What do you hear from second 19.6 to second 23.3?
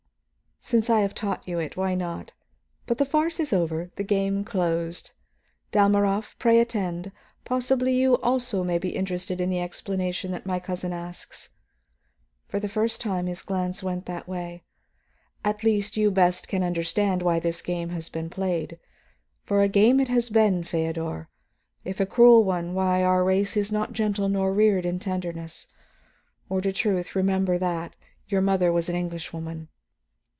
a game it has been, Feodor. If a cruel one, why, our